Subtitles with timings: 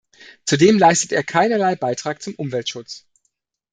[0.47, 3.05] Zudem leistet er keinerlei Beitrag zum Umweltschutz.